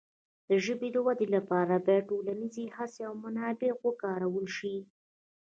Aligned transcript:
د 0.49 0.51
ژبې 0.65 0.89
د 0.93 0.97
وده 1.07 1.25
لپاره 1.35 1.73
باید 1.85 2.09
ټولنیزې 2.09 2.65
هڅې 2.77 3.01
او 3.09 3.13
منابع 3.23 3.71
وکارول 3.85 4.47
شي. 4.57 4.75